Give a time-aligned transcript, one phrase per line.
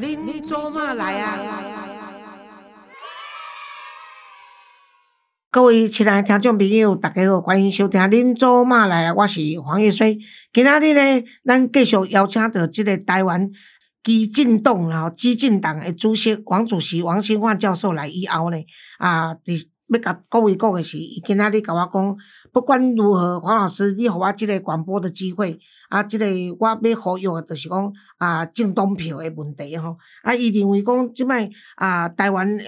[0.00, 1.36] 恁做嘛来啊？
[5.50, 10.16] 各位亲爱的听众朋友，大家好，欢迎收听《恁做嘛来啊》，我是黄月水。
[10.52, 13.50] 今仔日呢，咱继续邀请到即个台湾
[14.04, 18.56] 基进党然后基进党的主席王主席王新焕教授来以后呢，
[18.98, 22.16] 啊，伫要甲各位讲的是，伊今仔日甲我讲。
[22.52, 25.58] 不管如何，黄老师，你互我即个广播的机会，
[25.90, 26.26] 啊，即个
[26.58, 29.96] 我要呼吁的，就是讲啊，政党票的问题吼。
[30.22, 32.64] 啊，伊认为讲即摆啊，台湾的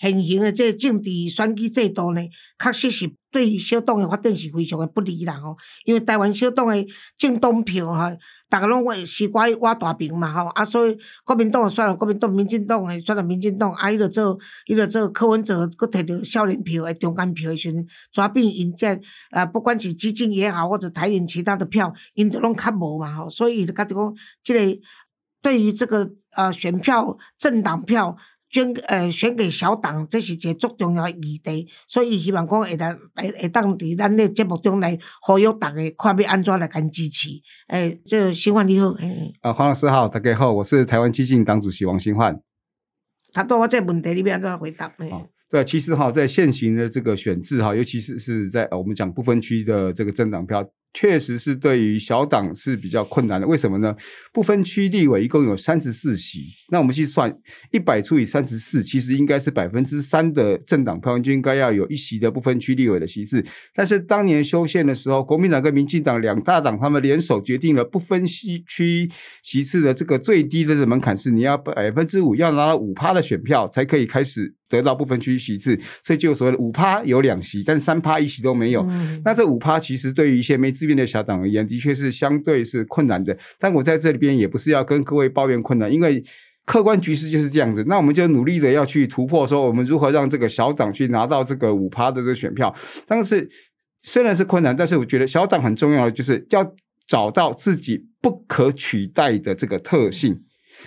[0.00, 2.22] 现行的这政治选举制度呢，
[2.58, 3.06] 确实是
[3.38, 5.56] 对于小党的发展是非常的不利啦吼。
[5.84, 8.16] 因为台湾小党的政党票吼。
[8.50, 18.98] 逐个拢话是我我大饼嘛吼，啊，所以国民党选了国民党，民进党诶选了民进党，啊，伊着做伊着做柯文哲，佫摕着少年票诶中间票诶时阵，抓变因这
[19.32, 24.80] 啊，不管是基金也好，或者台联其他的票，因着拢较无嘛吼，所以伊就觉得讲，即个
[25.42, 28.16] 对于这个呃选票政党票。
[28.50, 37.28] 捐呃选给小党，这是一个足重要诶议题，所以希望讲会当会会当伫咱诶节目中来呼吁大家看要安怎来甲支持。
[37.68, 39.34] 诶，这新焕你好，诶。
[39.42, 42.40] 啊，黄老师好，大家好，我是台湾激进党主席王新焕。
[43.32, 44.90] 他对我这问题，你要安怎回答？
[45.50, 50.66] 对，其实哈，在现行的这个选制哈，尤其是是在我们讲不分区的这个政党票。
[50.94, 53.94] 确实是对于小党是比较困难的，为什么呢？
[54.32, 57.32] 不分区立委一共有三十四席，那我们去算
[57.70, 63.44] 一百除以三十四，其实应该是百分之三的政党票就应该要有一席的不分区立委的席次。
[63.74, 69.08] 但是当年修宪的时候，国民党跟民进党两大党他们联手决定了不分区
[69.42, 74.57] 席次的这个最低的门槛是你要百分之五，要拿到五趴的选票才可以开始。
[74.68, 78.86] 得到不分区席次，所以就所谓的五趴有两席，但是三趴一席都没有。
[79.24, 83.36] 那这五趴其实对于一些没资源的小党而言，的确是相对是困难的。
[83.58, 86.22] 但我在这里边也不是要跟各位抱怨困难，因为
[86.66, 87.82] 客观局势就是这样子。
[87.86, 92.74] 那我们就努力的要去突破，说我们如何让这个小党去拿到这个五趴的这个选票。
[93.06, 93.48] 但是
[94.02, 96.74] 虽然是困难，但是我觉得小党很重要的就是要
[97.06, 100.38] 找到自己不可取代的这个特性。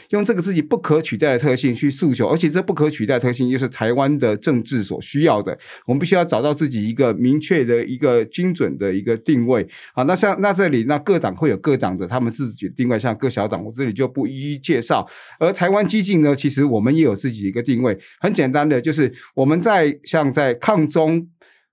[0.10, 5.58] 用这个自己不可取代的特性去诉求，而且这不可取代特性又是台湾的政治所需要的。
[5.86, 9.68] 我们必须要找到自己一个明确的一个精准的一个定位。
[9.94, 15.08] 好，那像那这里那各党会有各党的他们自己的定位，像各小党，我这里就不一一介绍。
[15.40, 21.28] 而台湾激进呢，其实我们也有自己一个定位，很简单的就是我们在像在抗中。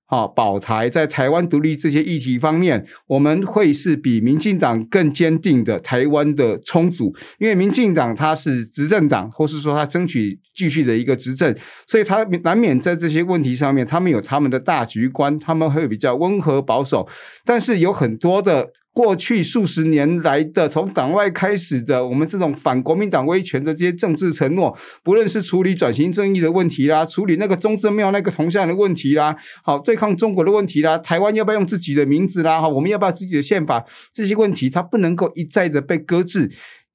[0.09, 11.55] 啊，保台在台湾独立这些议题方面，我们会是比民进党更坚定的台湾的冲组，因为民进党它是执政党，或是说他争取继续的一个执政，
[11.87, 17.07] 所以他难免在这些问题上面，他们有他们的大局观，他们会比较温和保守，
[17.45, 18.69] 但是有很多的。
[18.99, 36.51] 过去数十年来的，从党外开始的，我们这种反国民党威权的这些政治承诺，不论是处理转型正义的问题啦，处理那个中正庙那个铜像的问题啦，好对抗中国的问题啦，台湾要不要用自己的名字啦，哈，我们要不要自己的宪法，这些问题，它不能够一再的被搁置。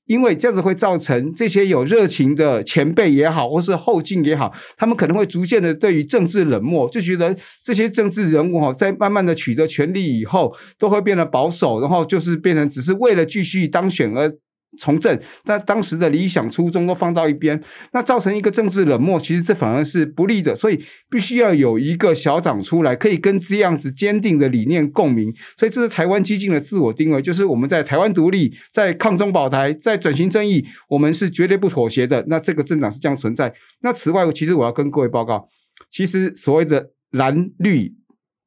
[0.06, 14.32] 因为这样子会造成这些有热情的前辈也好，或是后进也好，他们可能会逐渐的对于政治冷漠，就觉得这些政治人物哈，在慢慢的取得权力以后，都会变得保守，然后就是变成只是为了继续当选而。
[14.78, 17.62] 从政，但当时的理想初衷都放到一边，
[17.92, 20.56] 那造成一个政治冷漠，其实这反而是不利的。
[20.56, 25.34] 所以必须要有一个小党出来，可以跟这样子坚定的理念共鸣。
[25.58, 32.24] 所以这是台湾激进的自我定位，就是我们在台湾独立、在抗中保台、在转型正义，我们是绝对不妥协的。
[32.28, 33.54] 那这个政党是这样存在。
[33.82, 35.48] 那此外，其实我要跟各位报告，
[35.92, 37.94] 其实所谓的蓝绿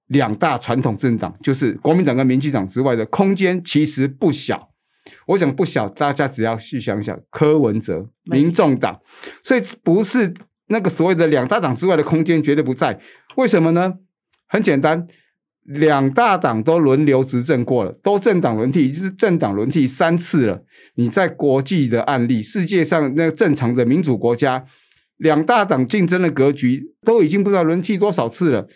[0.08, 4.70] 两大传统政党，就是国民党跟民进党之外的空间，其实不小。
[5.26, 9.00] 我想不小，大家只要去想想，柯文哲、民众党，
[9.42, 10.32] 所以不是
[10.68, 13.00] 那个所谓的两大党之外的空间绝对不在。
[13.36, 13.94] 为什么呢？
[14.48, 15.06] 很简单，
[15.64, 20.62] 两大党都轮流执政过了，都政党轮替，是政党轮替三次了。
[20.94, 24.64] 你在国际的案例，世界上那正常的民主国家，
[25.16, 28.68] 两大党竞争的格局都已经不知道轮替多少次了。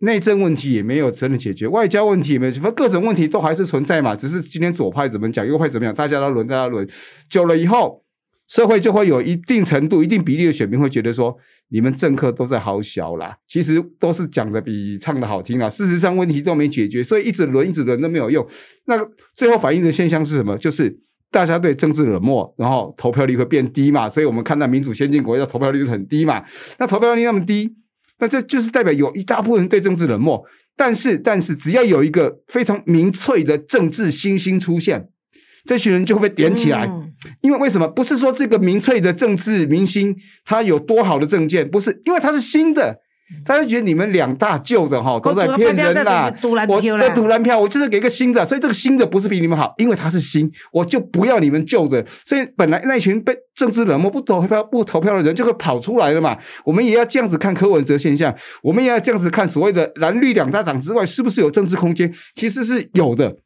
[0.00, 4.16] 内政问题也没有真的解决，外交问题也没有，什么各种问题都还是存在嘛。
[4.16, 6.88] 只是今天左派怎么讲，右派怎么样，大家都轮，大家轮
[7.28, 8.02] 久了以后，
[8.48, 11.36] 社会就会有一定程度、一定比例的选民会觉得说，
[11.68, 15.68] 你们政客都在好小啦，其实都是讲的比唱的好听啦。
[15.68, 18.46] 事实上问题都没解决，所以一直轮、一直轮都没有用。
[18.86, 18.96] 那
[19.34, 20.56] 最后反映的现象是什么？
[20.56, 20.98] 就是
[21.30, 24.08] 大家对政治冷漠，然后投票率会变低嘛。
[24.08, 26.42] 所以我们看到民主先进国家投票率很低嘛。
[26.78, 27.76] 那投票率那么低。
[28.20, 30.44] 那这就是代表有一大部分人对政治冷漠，
[30.76, 35.08] 但是但是只要有一个非常明粹的政治新星出现，
[35.64, 36.86] 这群人就会被点起来。
[36.86, 37.06] 嗯
[37.42, 37.86] 因为为什么？
[37.86, 42.98] 不是说这个民粹的政治明星他有多好的政见，不是，因为他是新的，
[43.44, 46.32] 他就觉得你们两大旧的哈都在骗人啦。
[46.68, 52.04] 我在，赌蓝票，我就是给个新的，所以这个新的不是比你们好，因为他是新，我就不要你们旧的。
[52.24, 56.36] 所以本来那一群被政治冷漠、不投票、不投票的人就会跑出来了嘛。
[56.64, 62.12] 我们也要这样子看柯文哲现象，我们也要这样子看所谓的蓝绿两大党之外，是不是有政治空间？
[62.34, 63.36] 其实是有的。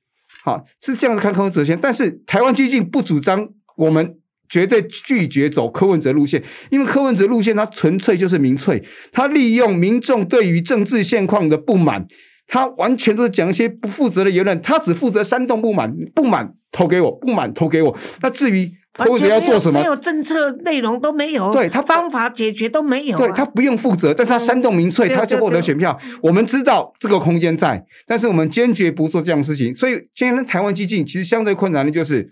[0.44, 4.16] 好，是这样子看柯文哲先，但是台湾激进不主张我们
[4.48, 8.82] 绝对拒绝走柯文哲路线，因为柯文哲路线他纯粹就是民粹，
[9.12, 12.06] 他利用民众对于政治现况的不满，
[12.46, 17.96] 他完全都是讲一些不负责的言论，他只负责煽动不满，不满投给我，不满投给我。
[18.20, 19.86] 那至于柯文哲要做什么没？
[19.86, 25.98] 有政策内容都没有，对他方法解决都没有啊，对他不用负责，但是他煽动民粹，对他就获得选票。
[26.22, 29.74] 我们知道这个空间在，但是我们坚决不做这样的事情。
[29.74, 32.30] 所以今天台湾激进其实相对困难的就是，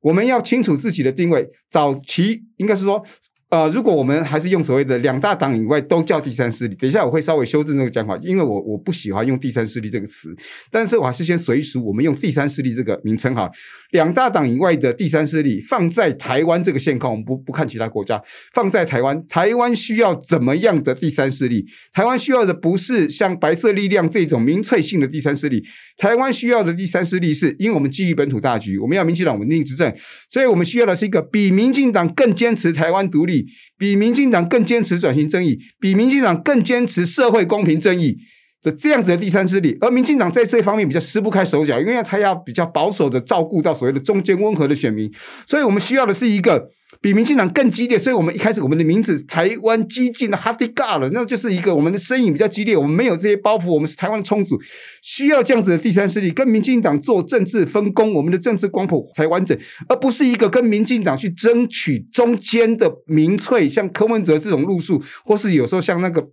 [0.00, 1.48] 我们要清楚自己的定位。
[1.68, 3.04] 早期应该是说。
[3.50, 10.32] 呃，如果我们还是用所谓的两大党以外都叫第三势力，等一下我会稍微修正这个讲法，因为我我不喜欢用第三势力这个词，
[10.70, 13.50] 但是我还是先随俗，我们用第三势力这个名称哈。
[13.90, 18.22] 两大党以外的第三势力放在台湾这个现况，我们不不看其他国家，
[18.54, 21.66] 放在台湾，台湾需要怎么样的第三势力？
[21.92, 25.60] 台湾需要的不是像白色力量这种民粹性的第三势力，
[25.96, 29.92] 台湾需要的第三势力是，因为我们基于本土大局，我们要民进党稳定执政，
[30.28, 33.39] 所以我们需要的是一个比民进党更坚持台湾独立，
[33.78, 38.18] 比民进党更坚持转型正义，比民进党更坚持社会公平正义。
[38.62, 45.10] 的这样子的第三势力，而民进党在这方面比较撕不开手脚，因为他要比较保守的照顾到所谓的中间温和的选民，
[45.46, 46.68] 所以我们需要的是一个
[47.00, 47.98] 比民进党更激烈。
[47.98, 54.58] 所以我们一开始我们的名字台湾激进的哈迪嘎了，那就是一个我们的身影比较激烈，我们没有这些包袱，我们是台湾的冲组，
[55.02, 59.56] 需要这样子的第三势力跟民进党做政治分工，我们的政治光谱才完整，
[59.88, 66.26] 而不是一个跟民进党去争取中间的民粹，像柯文哲这种路数，或是有时候像那个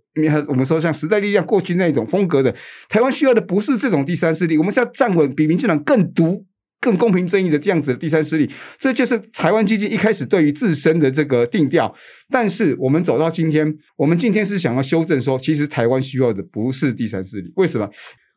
[0.48, 2.54] 我们说像时代力量过去那种风格的，
[2.88, 6.47] 台湾需要的不是这种第三势力，我们是要站稳比民进党更独。
[6.80, 11.94] 更公平正义的这样子的第三势力，这就是台湾基金一开始对于自身的这个定调。
[12.30, 17.52] 但是我们走到今天，我们今天是想要修正说，其实台湾需要的不是第三势力。
[17.56, 17.88] 为什么？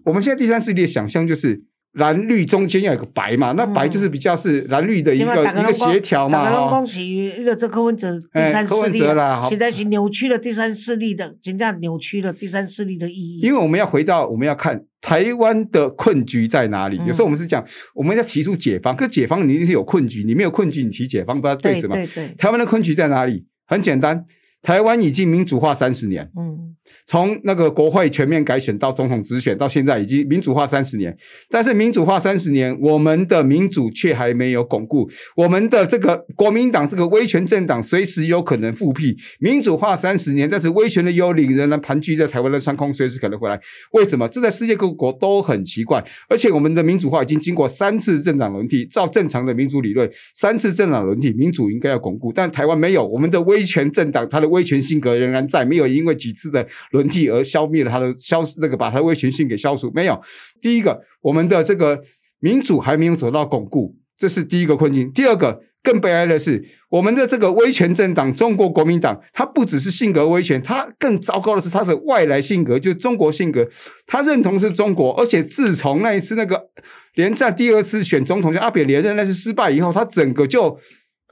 [0.04, 1.62] 我们现在第三势力的想象就是
[1.94, 6.38] 蓝绿中间要有个白嘛，那白就是比较是蓝绿的一个、一个协调嘛。
[6.44, 7.00] 大家拢哦讲是
[7.40, 13.40] 那个这柯文哲第三势力啦好现在是扭曲了第三势力的，真正扭曲了第三势力的意义。
[13.42, 16.98] 因为我们要回到我们要看台湾的困局在哪里。
[17.00, 17.62] 嗯有时候我们是讲
[17.94, 21.96] 我们要提出解放，可解放你一定是有困局，你没有困局，你提解放不知道对对什么。
[21.96, 23.46] 对对，台湾的困局在哪里？
[23.68, 24.26] 很简单，
[24.62, 26.71] 台湾已经民主化三十年，嗯，
[27.06, 31.16] 从那个国会全面改选到总统直选，到现在已经民主化三十年。
[31.50, 39.16] 但是民主化三十年，我们的民主却还没有巩固，我们的这个国民党这个威权政党随时有可能复辟。
[39.40, 43.60] 民主化三十年，但是威权的幽灵仍然盘踞在台湾的上空，随时可能回来。
[43.92, 44.28] 为什么？
[44.28, 46.04] 这在世界各国都很奇怪。
[46.30, 53.06] 而且我们的民主化已经经过三次政党轮替，照正常的民主理论，三次政党轮替，民主应该要巩固，但台湾没有。
[53.08, 60.20] 我们的威权政党，它的威权性格仍然在，没有因为几次的 轮替而消灭了他的消那个把他的威权性给消除，没有。
[60.60, 62.02] 第一个，我们的这个
[62.40, 65.08] 民主还没有走到巩固，这是第一个困境。
[65.12, 65.62] 第二个。
[65.84, 73.68] 更悲哀的是，我们的这个威权政党中国国民党，它不只是性格威权，它更糟糕的是它的外来性格，就是中国性格。
[74.06, 76.70] 他认同是中国，而且自从那一次那个
[77.16, 80.78] 连战第二次选总统，就阿扁连任那次失败以后，他整个就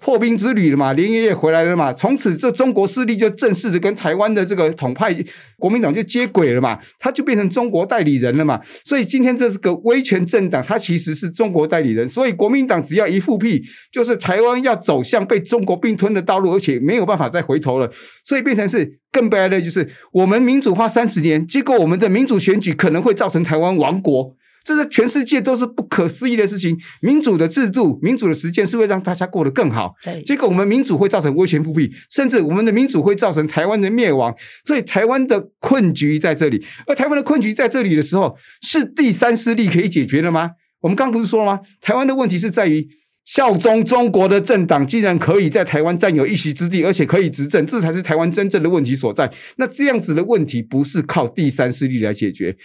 [0.01, 5.13] 破冰之旅了嘛，连爷爷回来了嘛，从此这中国势力就正式的跟台湾的这个统派
[5.57, 8.59] 国民党就接轨了嘛，他就变成中国代理人了嘛。
[8.85, 17.91] 所以今天这是个威权政党，它其实是中国代理人，所以国民党只要一复辟，就是台湾要走向被中国并吞的道路，而且没有办法再回头了。
[18.23, 24.35] 所以变成是更悲哀的，就是我们民主化三十年，结果我们的民主选举可能会造成台湾亡国。
[24.69, 26.77] 这是全世界都是不可思议的事情。
[27.01, 29.95] 民主的制度、民主的实践是会让大家过得更好。
[30.03, 34.31] 对，结果我们民主会造成威权复辟，甚至我们的民主会造成台湾的灭亡。
[34.63, 40.51] 所以台湾的困局在这里，而台湾的困局在这里的时候，是第三势力可以解决的吗？
[40.81, 41.61] 我们刚不是说了吗？
[41.81, 42.87] 台湾的问题是在于。
[43.25, 49.31] 效忠中国的政党竟然可以在台湾占有一席之地，而且可以执政，这才是台湾真正的问题所在。
[49.57, 52.57] 那这样子的问题不是靠第三势力来解决。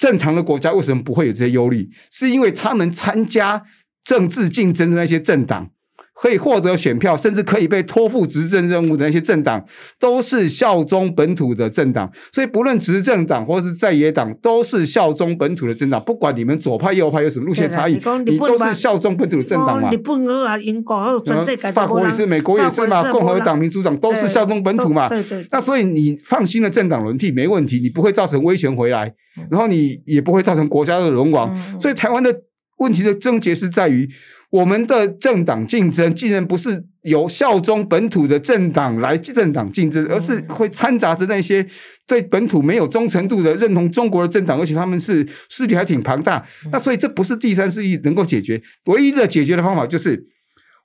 [0.00, 1.90] 正常的国家为什么不会有这些忧虑？
[2.10, 3.62] 是因为他们参加
[4.02, 5.70] 政治竞争的那些政党，
[6.20, 9.64] 可以获得选票，甚至可以被托付执政任务的那些政党，
[9.98, 12.12] 都是效忠本土的政党。
[12.30, 15.98] 所以，不论执政党或是在野党，都是效忠本土的政党。
[16.04, 17.94] 不管你们左派右派有什么路线差异，
[18.26, 19.90] 你都是效忠本土的政党嘛。
[19.90, 23.10] 日本啊，英国全世界法国也是，美国也是嘛。
[23.10, 25.08] 共和党、民主党都是效忠本土嘛。
[25.08, 25.46] 对对。
[25.50, 29.10] 那所以你放心的政党轮替没问题，你不会造成威权回来，
[29.50, 31.56] 然后你也不会造成国家的沦亡。
[31.80, 32.42] 所以，台湾的
[32.76, 34.06] 问题的症结是在于。
[34.50, 41.64] 我们的政党竞争，竟然不是由效忠本土的政党来政党竞争，而是会掺杂着那些
[42.04, 46.44] 对本土没有忠诚度的、认同中国的政党，而且他们是势力还挺庞大。
[46.72, 50.20] 那所以这不是第三势力能够解决，唯一的解决的方法就是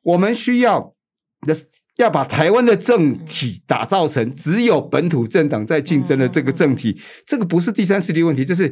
[0.03, 0.93] 我们需要
[1.47, 1.57] 的
[1.97, 6.95] 要把台湾的政体打造成只有本土政党在竞争的这个政体。
[7.25, 8.71] 这个不是第三势力问题，这是。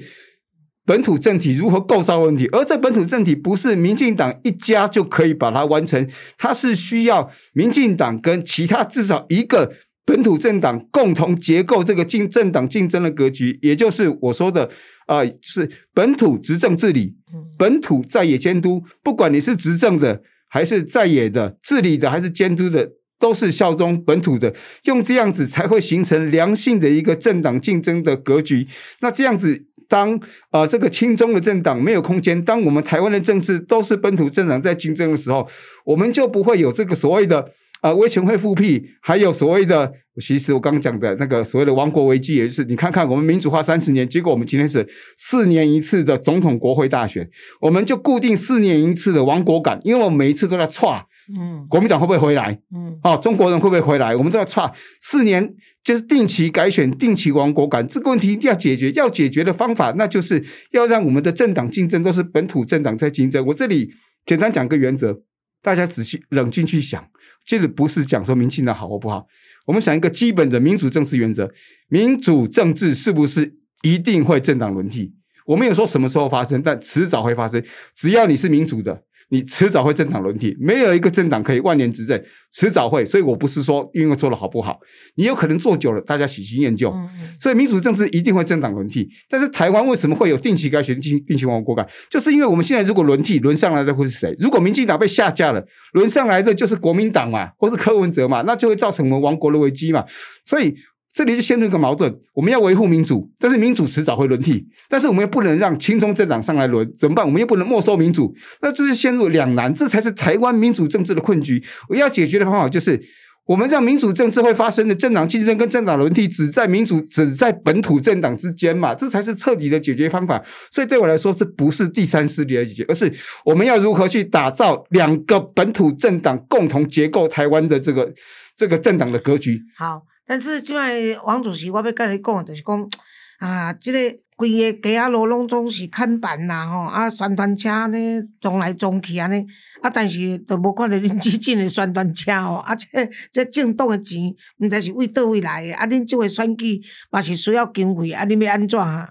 [0.85, 6.05] 本土政体如何构造问题，而这本土政体不是民进党一家就可以把它完成，
[6.37, 9.71] 它是需要民进党跟其他至少一个
[10.05, 14.69] 本土政党共同结构这个竞政党竞争的格局，也就是我说的
[15.05, 17.15] 啊，是本土执政治理，
[17.57, 28.67] 本土在野监督，不管你是执政的还是在野的治理的还是监督的，都是效忠本土的，用这样子才会形成良性的一个政党竞争的格局。
[28.99, 29.67] 那这样子。
[29.87, 35.47] 当啊，这个亲中的政党没有空间，当我们台湾的政治都是本土政党在竞争的时候，
[35.85, 44.87] 我们就不会有这个所谓的啊威权会复辟，还有所谓的，其实我刚讲的那个所谓的亡国危机，也就是你看看我们民主化三十年，结果我们今天是
[45.17, 47.29] 四年一次的总统国会大选，
[47.61, 51.05] 我们就固定四年一次的亡国感，因为我每一次都在错。
[51.29, 52.59] 嗯，国民党会不会回来？
[52.75, 54.13] 嗯，哦，中国人会不会回来？
[54.15, 54.69] 我们都要差
[55.01, 58.91] 四年，就是定期改选、定期亡国感，这个问题一定要解决。
[58.91, 63.45] 要解决的方法，那就是要让我们的政党竞争都是本土政党在竞争。
[63.45, 63.89] 我这里
[64.25, 65.17] 简单讲个原则，
[65.61, 67.01] 大家仔细冷静去想，
[67.45, 69.25] 这个不是讲说民进党好或不好。
[69.65, 71.49] 我们想一个基本的民主政治原则：
[71.87, 75.13] 民主政治是不是一定会政党轮替？
[75.45, 77.63] 我没有说什么时候发生，但迟早会发生。
[77.95, 79.03] 只要你是民主的。
[79.29, 83.05] 你迟早会政党轮替，没有一个政党可以万年执政，迟早会。
[83.05, 84.79] 所以我不是说因为做的好不好，
[85.15, 86.93] 你有可能做久了，大家喜新厌旧。
[87.39, 89.07] 所以民主政治一定会政党轮替。
[89.29, 91.87] 但是台湾为什么会有定期改选、定定期亡国改？
[92.09, 94.35] 就是因为我们现在如果轮替轮上来的会是谁？
[94.39, 100.05] 如果民进党被下架了，轮上来的就是国民党嘛，或是柯文哲嘛，那就会造成我们亡国的危机嘛。
[100.45, 100.75] 所以。
[101.13, 107.23] 这里就陷入一个矛盾，我们要维护民主，但是民主迟早会轮替，但是我们又不能让亲中政党上来轮，怎么办？
[107.23, 111.63] 我们又不能没收民主，那这是陷入两难，这才是台湾民主政治的困局。
[111.87, 112.99] 我要解决的方法就是，
[113.45, 120.41] 我们让民主政治会发生的政党竞争跟政党轮替，只在民主只在本土政党之间嘛，这才是彻底的解决方法。
[120.71, 123.13] 所以对我来说，这不是第三势力的解决，而是
[123.45, 128.11] 我们要如何去打造两个本土政党共同结构台湾的这个
[128.57, 129.61] 这个政党的格局。
[129.77, 130.01] 好。
[130.33, 132.89] 但是即摆王主席，我要甲你讲，就是讲
[133.37, 133.99] 啊，即个
[134.35, 139.45] 规个街仔路拢总是看板啦吼，啊，宣传车安尼撞来撞去安尼，
[139.83, 149.07] 啊，但是都无看着恁即种诶宣传车吼，啊，这这政党诶钱，毋知是为倒位来诶，啊，恁即个选举嘛是需要经费，啊，恁要安怎啊？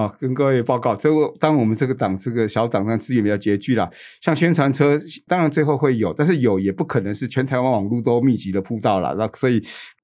[0.00, 3.90] 啊，跟各位报告，这个当我们这个党这个小党，那资源比较拮据啦，
[4.20, 9.62] 像宣传车，当然最后会有，但是有也不可能是全台湾网络都密集的铺到了，那所以。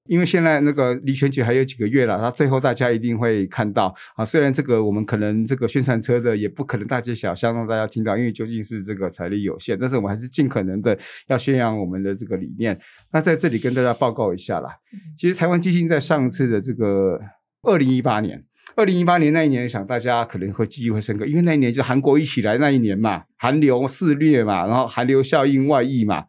[0.09, 4.23] 因为现在那个离选举还有几个月了，那最后大家一定会看到啊。
[4.23, 12.79] 虽然这个我们可能这个宣传车的也不可能大街小巷让大家听到，因为究竟是这个财力有限，但是我们还是尽可能的要宣扬我们的这个理念。
[13.11, 14.69] 那在这里跟大家报告一下啦，
[15.17, 17.19] 其实台湾基金在上次的这个
[17.63, 18.41] 二零一八年，
[18.75, 26.25] 二零一八年那一年，想大家可能会记忆会深刻，因为那一年就韩国一起来那一年嘛，韩流肆虐嘛，然后韩流效应外溢嘛。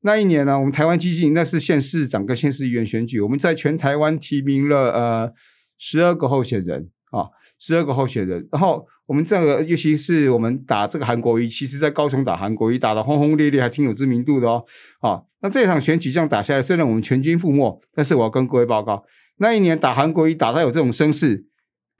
[0.00, 5.32] 那一年呢，我们台湾基金那是县市长跟县市议员选举，我们在全台湾提名了呃
[5.78, 7.28] 十二个候选人啊，
[7.58, 8.46] 十二个候选人。
[8.52, 14.64] 然后我们这个尤其是我们打这个韩国瑜，其实在高雄打韩国瑜打得轰轰烈烈，还挺有知名度的哦。
[15.00, 19.02] 啊，那这场选举这样打下来，虽然我们全军覆没，但是我要跟各位报告，
[19.38, 21.46] 那一年打韩国瑜打到有这种声势，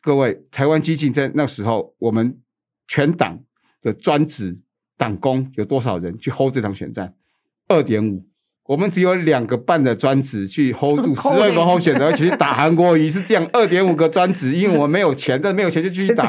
[0.04, 2.38] 各位台湾激进在那时候，我们
[2.86, 3.40] 全党
[3.80, 4.58] 的专职
[4.98, 7.14] 党工有多少人去 hold 这场选战？
[7.68, 8.22] 二点五，
[8.66, 13.48] 我们只有两个半的专职去 hold 住十二个候选人，去打韩国瑜是这样。
[13.54, 16.28] 二点五个专职， 因为我们没有钱，但没有钱就继续打。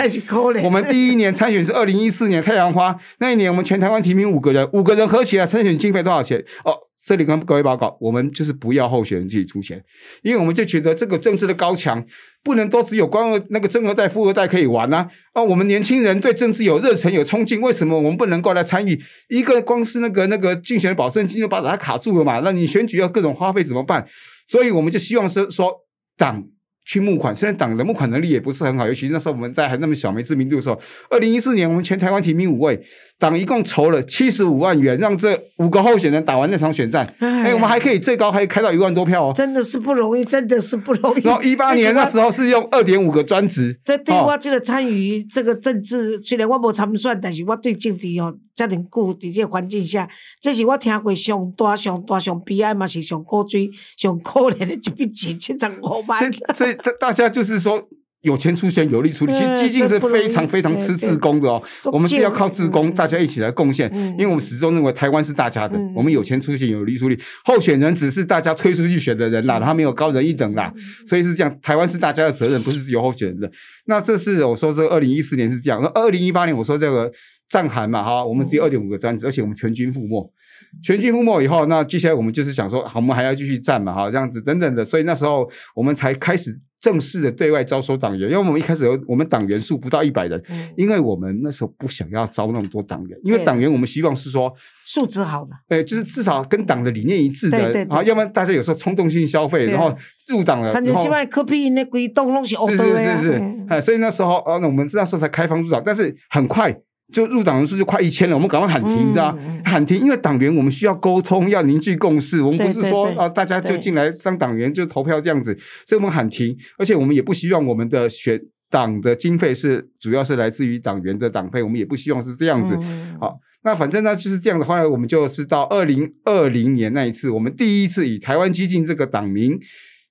[0.63, 6.41] 我们第一年参选是二零一四年太阳花那一年，我们全台湾提名五个人，五个人合起来参选经费多少钱？
[6.63, 6.72] 哦，
[7.06, 9.82] 这里跟各位报告，我们就是不要候选人自己出钱，
[10.24, 12.04] 因为我们就觉得这个政治的高墙
[12.44, 15.08] 不能都只有官二那个正二代、富二代可以玩啊！
[15.34, 19.00] 啊，我们年轻人对政治有热忱、有冲劲，为什么我们不能够来参与？
[19.30, 22.40] 一个光是那个那个竞选的保证金就把它卡住了嘛？
[22.40, 24.08] 那你选举要各种花费怎么办？
[24.48, 25.72] 所以我们就希望是说
[26.18, 26.44] 党。
[26.86, 30.80] 去募款，虽然党的募款能力也不是很好，尤其是那时候我们在还那么小、没知名度的时候。
[31.10, 32.80] 二零一四年，我们全台湾提名五位，
[33.18, 37.12] 党一共筹了七十五万元，让这五个候选人打完那场选战。
[37.20, 41.22] 哎，我们还可以最高还开到一万多票哦，真的是不容易，真的是不容易。
[41.22, 43.80] 然后一八年 那时候是用二点五个专职。
[43.84, 48.38] 这对我这个参与这个政治，虽然我无参算，但是我对政治哦。
[48.56, 50.10] 遮尼久伫这环境下，
[50.40, 56.32] 这是我听过上大、上大、上悲哀嘛，是上可水、上可怜的一笔钱，七十五万。
[56.56, 57.88] 所以大家就是说，
[58.25, 59.32] 有钱出钱，有力出力。
[59.34, 61.62] 其实基金是非常非常吃自工的哦。
[61.94, 63.89] 我们是要靠自工，大家一起来贡献。
[63.96, 67.17] 因为我们始终认为台湾是大家的，我们有钱出钱，有力出力。
[67.46, 70.74] 候选人只是大家推出去选的人啦，他没有高人一等啦。
[71.08, 73.50] 所以是这样，台湾是大家的责任，不是只有候选人的。
[73.86, 75.86] 那这是我说，这二零一四年是这样。
[75.94, 77.12] 二零一八年我说这个。
[77.48, 80.34] 战韩嘛，哈，我们只有二点五个专职，而且我们全军覆没。
[80.82, 84.84] 全军覆没以后，那接下来我们就是想说，好，我们还要继续战嘛，哈，这样子等等的。
[84.84, 90.39] 所以那时候我们才开始正式的对外招收党员，因为我们一开始有我们党员数不到一百人，
[90.77, 97.58] 因为我们那时候不想要招那么多党员，因为党员我们希望是说素质好的，哎，就是至少跟党的理念一致的，
[97.89, 99.92] 啊，要不然大家有时候冲动性消费，然后
[100.27, 106.80] 入党了，然后这边科比那规栋拢是是是是，哎，所以那时候啊，那我们那时候才开放入党，但是很快。
[107.14, 112.42] 就入党人数就快一千了，我们赶快喊停，知道喊停，因为党员我们需要沟通，要凝聚共识。
[112.42, 115.56] 我们不是说啊，大家就进来当党员就投票这样子，
[115.88, 116.58] 所以我们喊停。
[116.78, 122.76] 而且我们也不希望我们的选党的经费是主要是来自于党员的党费，我们也不希望是这样子。
[123.20, 129.60] 好，那反正呢就是这样的话，我们就是到二零二零年那一次，我们第一次以台湾激进这个党名。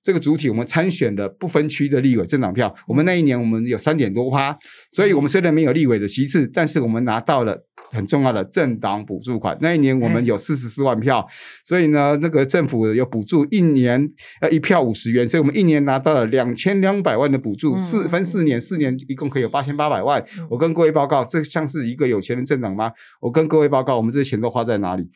[0.05, 4.55] 这个主体，我们参选的不分区的立委政党票，我们那一年我们有三点多趴，
[4.91, 7.59] 所以我们虽然没有立委的席次，但是我们拿到了
[7.91, 9.57] 很重要的政党补助款。
[9.61, 11.27] 那一年我们有四十四万票，
[11.65, 14.07] 所以呢，那个政府有补助一年
[14.41, 20.23] 呃一票五十元，所以我们一年拿到了两千两百万的补助，四分四年，四年一共可以有八千八百万。
[20.51, 22.91] 我跟各位报告，这像是一个有钱人政党吗？
[23.19, 25.09] 我跟各位报告，我们这些钱都花在哪里？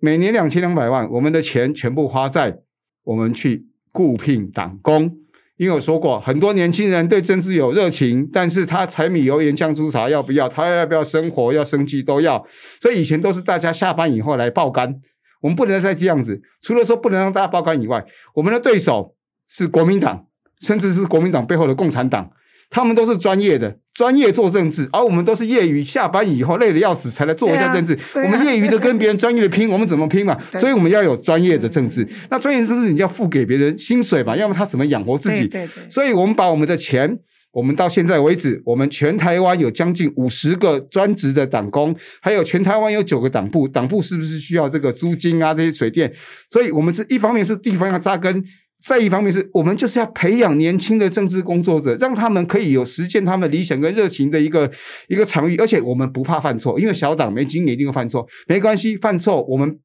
[0.00, 2.58] 每年两千两百万，我们的钱全部花在
[3.04, 3.68] 我们去。
[3.92, 5.18] 雇聘党工，
[5.56, 10.48] 因为我说过，很多年轻人对政治有热情，但是他柴米油盐酱醋茶要不要？
[10.48, 11.52] 他要不要生活？
[11.52, 12.44] 要生计都要。
[12.80, 15.00] 所以以前都是大家下班以后来爆肝，
[15.42, 16.40] 我们不能再这样子。
[16.62, 19.14] 除了说不能让大家爆肝以外，我们的对手
[19.48, 20.26] 是国民党，
[20.60, 22.30] 甚至是国民党背后的共产党。
[22.72, 27.96] 他们都是专业的，专业做政治，而我们都是业余，下班以后累得要死才来做一下政治。
[28.14, 30.34] 我们业余的跟别人专业的拼， 我们怎么拼嘛？
[30.58, 32.08] 所以我们要有专业的政治。
[32.30, 34.34] 那专业政治你要付给别人薪水嘛？
[34.34, 35.50] 要么他怎么养活自己？
[35.90, 37.18] 所以我们把我们的钱，
[37.52, 45.52] 我们到现在为止，我们全台湾有将近五十个专职的党工，还有全台湾有九个党部，党部是不是需要这个租金啊？
[45.52, 46.10] 这些水电？
[46.48, 48.42] 所以我们是一方面是地方要扎根。
[48.84, 54.70] 再一方面是我们就是要培养年轻的政治工作者，让他们可以有实践他们理想跟热情的一个
[55.08, 59.78] 一个场域，而且我们不怕犯错，因为小党没经验一定会犯错，没关系，犯错我们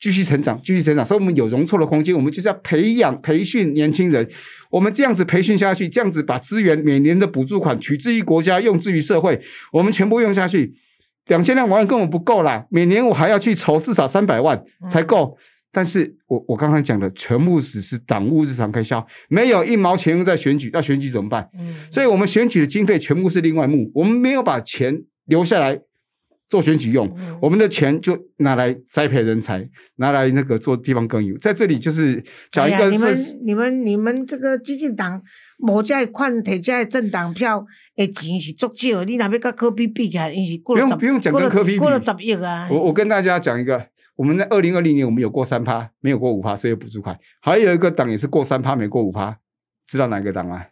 [0.00, 4.28] 继续成长，继续成长，所以我们有容错的空间，我们就是要培养培训年轻人，
[4.70, 9.40] 我们这样子培训下去，这样子把资源每年的补助款取之于国家，用之于社会，
[9.72, 10.74] 我们全部用下去，
[11.28, 15.38] 两千两百万根本不够啦，每年我还要去筹至少三百万才够。
[15.74, 21.48] 但是我我刚才讲的全部只是党务日常开销，没有一毛钱用在选举，那选举怎么办？
[21.58, 25.80] 嗯，所以我们选举的经费全部是另外募，我们没有把钱留下来
[26.50, 31.34] 做选举用，我们的钱就拿来栽培人才，拿来那个做地方耕耘。
[31.38, 35.22] 在这里就是讲一个，你们你们你们这个激进党
[35.58, 37.64] 某这款摕这政党票
[37.96, 42.68] 的钱是足少，你那边跟科比比起来，因是不用不用讲跟科比比，过了十亿啊！
[42.70, 43.86] 我我跟大家讲一个。
[44.14, 47.18] 我们在二零二零年，我们有过三趴，没有过五趴，所以有补助款。
[47.40, 49.38] 还有一个党也是过三趴，没过五趴，
[49.86, 50.66] 知道哪个党吗？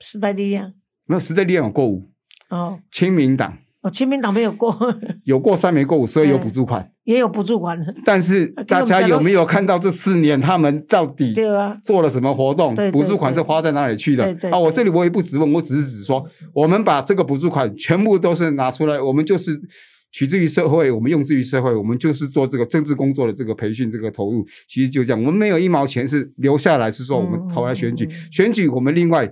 [0.00, 0.74] 时代力量。
[1.06, 2.10] 没有时代力量有过五。
[2.50, 2.78] 哦。
[2.90, 3.56] 亲民党。
[3.80, 4.76] 哦，亲民党没有过。
[5.24, 6.92] 有过三没过五，所以有补助款。
[7.04, 7.76] 也有补助款。
[8.04, 11.34] 但是大家有没有看到这四年他们到底
[11.82, 12.74] 做了什么活动？
[12.92, 14.24] 补助款是花在哪里去的？
[14.52, 19.60] 啊，我这里我也不直问，我只是只说，我们把这个补助款全部都是拿出来，我们就是。
[20.12, 25.20] 取之于社会，我们用之于社会，我们就是做这个政治工作的这个培训，这个投入，其实就这样。
[25.20, 29.28] 我们没有一毛钱是留下来，是说我们投来选举，选举我们另外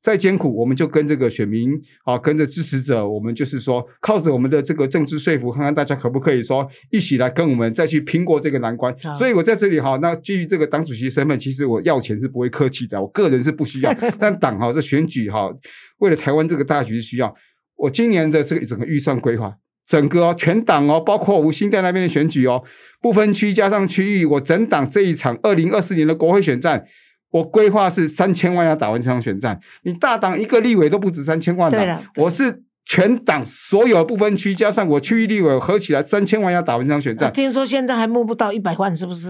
[0.00, 1.72] 再艰苦，我们就跟这个选民
[2.04, 8.96] 啊，跟着支持者，我们就是说，靠着我们的这个政治说服，看看大家可不可以说一起来跟我们再去拼过这个难关。
[9.18, 15.52] 所以我在这里哈，那基于这个党主席身份，其实我要钱是不会客气的，我个人是不需要， 但党哈这选举哈，
[15.98, 17.34] 为了台湾这个大局是需要。
[17.76, 19.54] 我今年的这个整个预算规划，
[19.90, 22.62] 整个全党哦，包括吴兴在那边的选举哦，
[23.02, 26.84] 不分区加上区域，我整党这一场二零二四年的国会选战。
[27.32, 37.32] 我规划是三千万要打完这场选战，你大党一个立委都不止三千万了，我是全党所有不分区加上我区域立委合起来三千万要打完这场选战。
[37.32, 39.28] 听说现在还募不到一百万，是不是？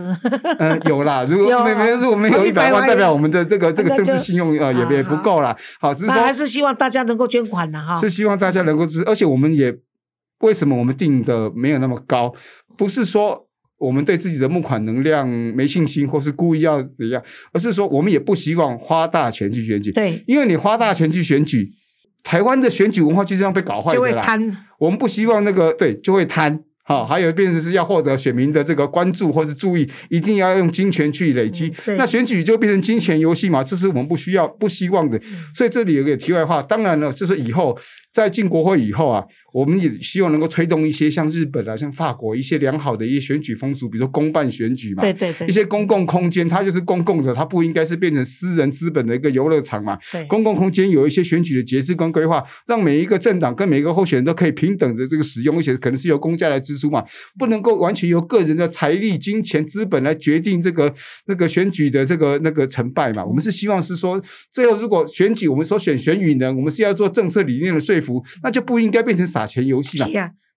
[0.59, 5.55] 嗯，有啦， 如果没没如果没有一百万，代表我们的这个这个政治信用呃也也不够啦。
[5.79, 8.01] 好，只是说还是希望大家能够捐款的哈。
[8.01, 9.77] 是希望大家能够支持，而且我们也
[10.40, 12.35] 为什么我们定的没有那么高？
[12.76, 13.46] 不是说。
[13.81, 19.90] 我们对自己的募款能量没信心，或是故意要怎样，而是说我们也不希望花大钱去选举。
[19.92, 21.66] 对，因为你花大钱去选举，
[22.22, 23.94] 台湾的选举文化就这样被搞坏了。
[23.94, 24.12] 就会。
[24.20, 26.62] 贪，我们不希望那个对，就会贪。
[26.90, 31.72] 好，还有一变成是要获得选民的这个关注或是注意，一定要用金钱去累积。
[31.96, 35.16] 那选举就变成金钱游戏嘛，这是我们不需要、不希望的。
[35.55, 37.79] 所以这里有个题外话，当然了，就是以后
[38.12, 39.22] 在进国会以后啊。
[39.53, 49.98] 我们也希望能够推动一些像日本啊、像法国一些良好的一些选举风俗，比如说公办选举嘛，对对对，一些公共空间，它就是公共的，它不应该是变成私人资本的一个游乐场嘛。
[50.12, 57.05] 对，公共空间有一些选举的节制跟规划，让每一个政党跟每一个候选人都可以平等的这个使用，而且可能是由公家来支出嘛，
[57.38, 60.93] 不能够完全由个人的财力、金钱、资本来决定这个
[61.27, 63.23] 那个选举的这个那个成败嘛。
[63.25, 64.19] 我们是希望是说，
[64.51, 70.07] 最后如果选举我们说选选举人，我们是要做政策理念的说服，那就不应该变成撒钱游戏了。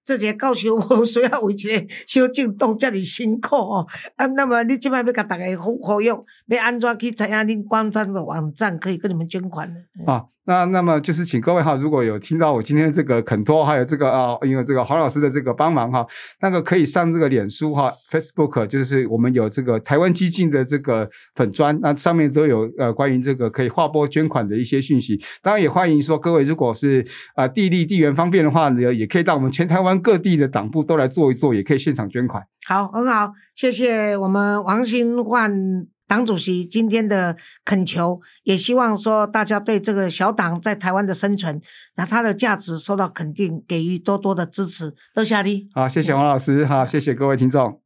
[0.05, 3.87] 这个教授无需要为一个小政党遮尔辛苦哦。
[4.15, 6.19] 啊，那么你即摆要甲大家呼呼吁，要
[6.61, 9.79] 安怎去参加恁官方的网站，可以跟你们捐款呢？
[10.05, 16.05] 啊，那那么就是请各位哈，如果有听到我今天这个恳托，还有这个啊，因为这个黄老师的这个帮忙哈，
[16.41, 25.17] 那个可以上这个脸书哈，Facebook，就是我们有这个台湾激进的这个粉砖，那上面都有呃关于这个可以划拨捐款的一些讯息。
[25.41, 32.43] 当然也欢迎说各位如果是啊地利地缘方便的话呢，也可以到我们全台湾湾各地的党部都来做一做，也可以现场捐款。
[32.67, 35.87] 好，很好，谢谢我们王新焕。
[36.05, 41.59] 党主席今天的恳求，也希望说大家对这个小党在台湾的生存，
[41.95, 44.93] 那它的价值受到肯定，给予多多的支持。
[45.15, 45.69] 多谢你。
[45.73, 47.82] 好，谢谢王老师，好，谢谢各位听众。